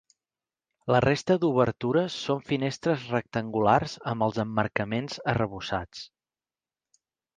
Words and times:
La 0.93 1.01
resta 1.05 1.35
d'obertures 1.43 2.15
són 2.29 2.41
finestres 2.49 3.05
rectangulars 3.17 3.95
amb 4.13 4.27
els 4.29 4.41
emmarcaments 4.45 5.23
arrebossats. 5.35 6.03